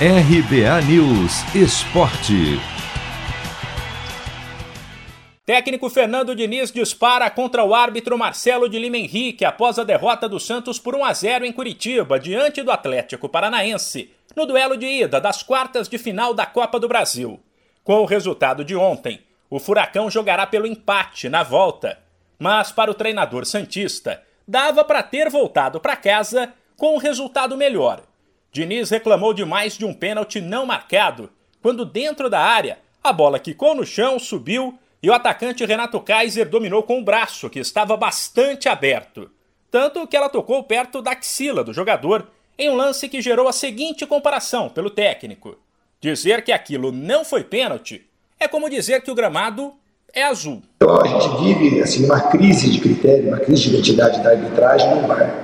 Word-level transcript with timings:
RBA 0.00 0.82
News 0.88 1.54
Esporte. 1.54 2.58
Técnico 5.46 5.88
Fernando 5.88 6.34
Diniz 6.34 6.72
dispara 6.72 7.30
contra 7.30 7.62
o 7.62 7.72
árbitro 7.72 8.18
Marcelo 8.18 8.68
de 8.68 8.76
Lima 8.76 8.96
Henrique 8.96 9.44
após 9.44 9.78
a 9.78 9.84
derrota 9.84 10.28
do 10.28 10.40
Santos 10.40 10.80
por 10.80 10.96
1 10.96 11.04
a 11.04 11.12
0 11.12 11.44
em 11.46 11.52
Curitiba, 11.52 12.18
diante 12.18 12.60
do 12.60 12.72
Atlético 12.72 13.28
Paranaense, 13.28 14.10
no 14.34 14.46
duelo 14.46 14.76
de 14.76 14.84
ida 14.84 15.20
das 15.20 15.44
quartas 15.44 15.88
de 15.88 15.96
final 15.96 16.34
da 16.34 16.44
Copa 16.44 16.80
do 16.80 16.88
Brasil. 16.88 17.38
Com 17.84 18.00
o 18.00 18.04
resultado 18.04 18.64
de 18.64 18.74
ontem, 18.74 19.20
o 19.48 19.60
Furacão 19.60 20.10
jogará 20.10 20.44
pelo 20.44 20.66
empate 20.66 21.28
na 21.28 21.44
volta. 21.44 22.00
Mas 22.36 22.72
para 22.72 22.90
o 22.90 22.94
treinador 22.94 23.46
Santista, 23.46 24.20
dava 24.46 24.84
para 24.84 25.04
ter 25.04 25.30
voltado 25.30 25.78
para 25.78 25.94
casa 25.94 26.52
com 26.76 26.96
um 26.96 26.98
resultado 26.98 27.56
melhor 27.56 28.02
Diniz 28.54 28.88
reclamou 28.88 29.34
de 29.34 29.44
mais 29.44 29.76
de 29.76 29.84
um 29.84 29.92
pênalti 29.92 30.40
não 30.40 30.64
marcado, 30.64 31.28
quando 31.60 31.84
dentro 31.84 32.30
da 32.30 32.38
área 32.38 32.78
a 33.02 33.12
bola 33.12 33.40
quicou 33.40 33.74
no 33.74 33.84
chão, 33.84 34.16
subiu 34.16 34.78
e 35.02 35.10
o 35.10 35.12
atacante 35.12 35.66
Renato 35.66 35.98
Kaiser 35.98 36.48
dominou 36.48 36.84
com 36.84 37.00
o 37.00 37.04
braço, 37.04 37.50
que 37.50 37.58
estava 37.58 37.96
bastante 37.96 38.68
aberto. 38.68 39.28
Tanto 39.72 40.06
que 40.06 40.16
ela 40.16 40.28
tocou 40.28 40.62
perto 40.62 41.02
da 41.02 41.10
axila 41.10 41.64
do 41.64 41.72
jogador 41.72 42.28
em 42.56 42.70
um 42.70 42.76
lance 42.76 43.08
que 43.08 43.20
gerou 43.20 43.48
a 43.48 43.52
seguinte 43.52 44.06
comparação 44.06 44.68
pelo 44.68 44.88
técnico. 44.88 45.58
Dizer 46.00 46.44
que 46.44 46.52
aquilo 46.52 46.92
não 46.92 47.24
foi 47.24 47.42
pênalti 47.42 48.06
é 48.38 48.46
como 48.46 48.70
dizer 48.70 49.02
que 49.02 49.10
o 49.10 49.16
gramado 49.16 49.74
é 50.12 50.22
azul. 50.22 50.62
Então, 50.76 51.00
a 51.00 51.08
gente 51.08 51.42
vive 51.42 51.82
assim, 51.82 52.04
uma 52.04 52.20
crise 52.30 52.70
de 52.70 52.78
critério, 52.78 53.26
uma 53.26 53.40
crise 53.40 53.62
de 53.62 53.70
identidade 53.70 54.22
da 54.22 54.30
arbitragem 54.30 54.94
no 54.94 55.08
VAR. 55.08 55.43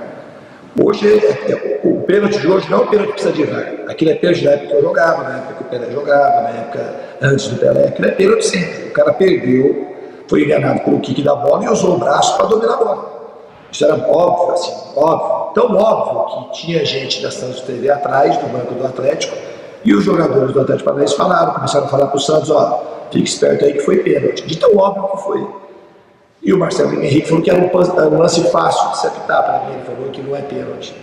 Hoje, 0.79 1.05
é, 1.07 1.51
é, 1.51 1.81
o 1.83 2.01
pênalti 2.01 2.39
de 2.39 2.47
hoje 2.47 2.69
não 2.69 2.79
é 2.79 2.81
o 2.81 2.87
pênalti 2.87 3.07
que 3.09 3.13
precisa 3.13 3.33
de 3.33 3.43
VAR. 3.43 3.73
Aquilo 3.89 4.11
é 4.11 4.15
pênalti 4.15 4.43
da 4.43 4.51
época 4.51 4.67
que 4.67 4.73
eu 4.73 4.81
jogava, 4.81 5.23
na 5.23 5.37
época 5.37 5.53
que 5.55 5.63
o 5.63 5.65
Pelé 5.65 5.91
jogava, 5.91 6.41
na 6.41 6.49
época 6.49 6.95
antes 7.21 7.47
do 7.47 7.59
Pelé. 7.59 7.87
Aquilo 7.87 8.07
é 8.07 8.11
pênalti 8.11 8.45
sempre. 8.45 8.87
O 8.87 8.91
cara 8.91 9.13
perdeu, 9.13 9.87
foi 10.29 10.43
enganado 10.45 10.79
pelo 10.81 10.99
kick 11.01 11.21
da 11.21 11.35
bola 11.35 11.65
e 11.65 11.67
usou 11.67 11.95
o 11.95 11.97
braço 11.97 12.37
para 12.37 12.45
dominar 12.45 12.73
a 12.73 12.77
bola. 12.77 13.21
Isso 13.69 13.83
era 13.83 13.95
óbvio, 13.95 14.53
assim, 14.53 14.71
óbvio. 14.95 15.53
Tão 15.53 15.75
óbvio 15.75 16.45
que 16.45 16.61
tinha 16.61 16.85
gente 16.85 17.21
da 17.21 17.31
Santos 17.31 17.61
TV 17.61 17.89
atrás 17.89 18.37
do 18.37 18.47
banco 18.47 18.73
do 18.73 18.85
Atlético 18.85 19.35
e 19.83 19.93
os 19.93 20.03
jogadores 20.03 20.53
do 20.53 20.61
Atlético 20.61 20.85
Paranaense 20.85 21.17
falaram, 21.17 21.53
começaram 21.53 21.85
a 21.85 21.89
falar 21.89 22.07
para 22.07 22.17
o 22.17 22.19
Santos, 22.19 22.49
ó, 22.49 23.07
fique 23.11 23.27
esperto 23.27 23.65
aí 23.65 23.73
que 23.73 23.79
foi 23.79 23.97
pênalti. 23.97 24.45
De 24.45 24.57
tão 24.57 24.75
óbvio 24.77 25.07
que 25.11 25.23
foi. 25.23 25.47
E 26.43 26.51
o 26.51 26.57
Marcelo 26.57 26.93
Henrique 26.93 27.27
falou 27.27 27.43
que 27.43 27.51
era 27.51 27.59
um, 27.59 28.17
lance 28.17 28.43
fácil 28.51 28.89
de 28.91 28.99
se 28.99 29.07
apitar 29.07 29.43
para 29.43 29.65
mim. 29.65 29.75
Ele 29.75 29.83
falou 29.83 30.09
que 30.09 30.21
não 30.21 30.35
é 30.35 30.41
pênalti. 30.41 30.95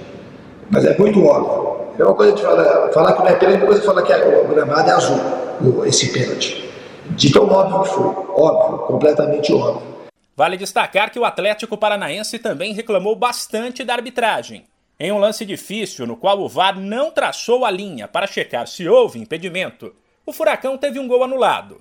Mas 0.71 0.85
é 0.85 0.97
muito 0.99 1.25
óbvio. 1.25 1.87
É 1.99 2.05
uma 2.05 2.15
coisa 2.15 2.33
de 2.33 2.43
falar, 2.43 2.93
falar 2.93 3.13
que 3.13 3.21
não 3.21 3.29
é 3.29 3.35
pênalti, 3.35 3.55
é 3.55 3.59
uma 3.59 3.67
coisa 3.67 3.81
de 3.81 3.87
falar 3.87 4.03
que 4.03 4.13
é, 4.13 4.39
o 4.39 4.49
gramado 4.49 4.91
é 4.91 4.93
azul, 4.93 5.87
esse 5.87 6.13
pênalti. 6.13 6.69
De 7.11 7.33
tão 7.33 7.49
óbvio 7.49 7.83
que 7.83 7.89
foi. 7.89 8.07
Óbvio, 8.07 8.79
completamente 8.87 9.53
óbvio. 9.53 9.99
Vale 10.37 10.57
destacar 10.57 11.11
que 11.11 11.19
o 11.19 11.25
Atlético 11.25 11.77
Paranaense 11.77 12.39
também 12.39 12.73
reclamou 12.73 13.17
bastante 13.17 13.85
da 13.85 13.95
arbitragem. 13.95 14.67
Em 15.01 15.13
um 15.13 15.19
lance 15.19 15.45
difícil, 15.45 16.07
no 16.07 16.17
qual 16.17 16.41
o 16.41 16.49
VAR 16.49 16.79
não 16.79 17.11
traçou 17.13 17.65
a 17.65 17.71
linha 17.71 18.09
para 18.09 18.27
checar 18.27 18.67
se 18.67 18.89
houve 18.89 19.21
impedimento, 19.21 19.95
o 20.27 20.33
Furacão 20.33 20.77
teve 20.77 20.99
um 20.99 21.07
gol 21.07 21.23
anulado. 21.23 21.81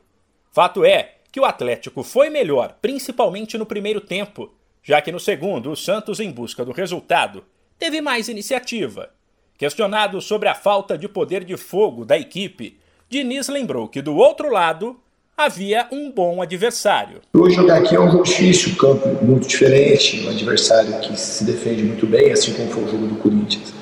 Fato 0.52 0.86
é 0.86 1.17
que 1.31 1.39
o 1.39 1.45
Atlético 1.45 2.03
foi 2.03 2.30
melhor, 2.30 2.78
principalmente 2.81 3.58
no 3.58 3.66
primeiro 3.66 4.02
tempo, 4.02 4.53
já 4.83 5.02
que 5.02 5.11
no 5.11 5.20
segundo 5.20 5.72
o 5.72 5.75
Santos, 5.75 6.20
em 6.20 6.31
busca 6.31 6.64
do 6.64 6.72
resultado, 6.72 7.44
teve 7.78 8.02
mais 8.02 8.30
iniciativa. 8.30 9.09
Questionado 9.58 10.22
sobre 10.22 10.48
a 10.48 10.55
falta 10.55 10.98
de 10.98 11.09
poder 11.09 11.44
de 11.44 11.58
fogo 11.58 12.05
da 12.05 12.17
equipe, 12.17 12.78
Diniz 13.09 13.48
lembrou 13.48 13.88
que 13.88 14.02
do 14.02 14.16
outro 14.16 14.52
lado 14.52 14.98
havia 15.38 15.88
um 15.92 16.11
bom 16.11 16.42
adversário. 16.42 17.22
Hoje 17.33 17.55
jogar 17.55 17.78
aqui 17.78 17.95
é 17.95 18.00
um 18.00 18.09
jogo 18.09 18.23
difícil, 18.23 18.73
um 18.73 18.76
campo 18.76 19.23
muito 19.23 19.48
diferente, 19.48 20.26
um 20.26 20.30
adversário 20.30 20.99
que 20.99 21.15
se 21.15 21.44
defende 21.44 21.83
muito 21.83 22.08
bem, 22.08 22.32
assim 22.32 22.54
como 22.54 22.70
foi 22.70 22.83
o 22.83 22.88
jogo 22.89 23.08
do 23.08 23.15
Corinthians. 23.15 23.73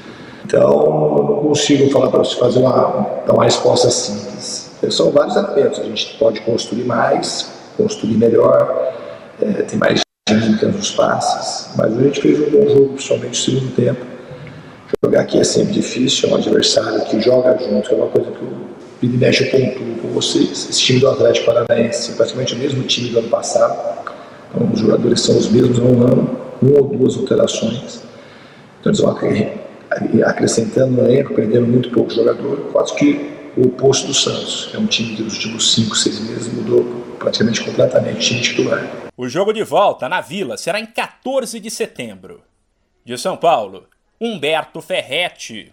Então, 0.43 0.69
não 0.69 1.39
consigo 1.41 1.89
falar 1.89 2.09
para 2.09 2.19
você 2.19 2.35
fazer 2.35 2.59
uma, 2.59 3.23
uma 3.31 3.43
resposta 3.43 3.89
simples. 3.89 4.64
São 4.89 5.11
vários 5.11 5.35
elementos. 5.35 5.79
A 5.79 5.83
gente 5.83 6.17
pode 6.17 6.41
construir 6.41 6.83
mais, 6.83 7.51
construir 7.77 8.17
melhor, 8.17 8.93
é, 9.41 9.63
tem 9.63 9.79
mais 9.79 10.01
dinâmica 10.27 10.67
nos 10.67 10.91
passes. 10.91 11.75
Mas 11.75 11.97
a 11.97 12.01
gente 12.01 12.21
fez 12.21 12.39
um 12.39 12.51
bom 12.51 12.67
jogo, 12.67 12.93
principalmente 12.93 13.29
no 13.29 13.35
segundo 13.35 13.75
tempo. 13.75 14.05
Jogar 15.03 15.21
aqui 15.21 15.39
é 15.39 15.43
sempre 15.43 15.73
difícil, 15.73 16.29
é 16.29 16.31
um 16.33 16.35
adversário 16.35 17.03
que 17.05 17.19
joga 17.19 17.57
junto, 17.57 17.91
é 17.91 17.95
uma 17.95 18.07
coisa 18.07 18.31
que 18.31 18.43
o 18.43 18.53
Vini 19.01 19.17
Mexe 19.17 19.45
pontua 19.45 20.01
com 20.01 20.07
vocês. 20.09 20.67
Esse 20.69 20.79
time 20.79 20.99
do 20.99 21.09
Atlético 21.09 21.45
Paranaense 21.45 22.13
praticamente 22.13 22.53
o 22.53 22.57
mesmo 22.57 22.83
time 22.83 23.09
do 23.09 23.19
ano 23.19 23.29
passado. 23.29 24.05
Então, 24.49 24.69
os 24.71 24.79
jogadores 24.79 25.21
são 25.21 25.37
os 25.37 25.49
mesmos 25.49 25.79
há 25.79 25.83
um 25.83 26.01
ano, 26.03 26.39
uma 26.61 26.79
ou 26.79 26.87
duas 26.87 27.17
alterações. 27.17 28.01
Então 28.79 28.91
eles 28.91 28.99
vão 28.99 29.17
acrescentando 30.25 30.91
no 30.91 31.05
elenco, 31.05 31.33
perdendo 31.33 31.65
muito 31.65 31.89
pouco 31.89 32.11
jogador, 32.11 32.69
quase 32.71 32.93
que 32.95 33.34
o 33.57 33.67
oposto 33.67 34.07
do 34.07 34.13
Santos. 34.13 34.69
É 34.73 34.77
um 34.77 34.85
time 34.85 35.15
que 35.15 35.23
nos 35.23 35.33
últimos 35.35 35.73
5, 35.73 35.95
6 35.95 36.19
meses 36.21 36.53
mudou 36.53 36.83
praticamente 37.17 37.63
completamente 37.63 38.17
o 38.17 38.19
time 38.19 38.41
titular. 38.41 39.09
O 39.17 39.27
jogo 39.29 39.53
de 39.53 39.63
volta 39.63 40.09
na 40.09 40.21
Vila 40.21 40.57
será 40.57 40.79
em 40.79 40.85
14 40.85 41.59
de 41.59 41.69
setembro. 41.69 42.41
De 43.03 43.17
São 43.17 43.37
Paulo, 43.37 43.87
Humberto 44.19 44.81
Ferretti. 44.81 45.71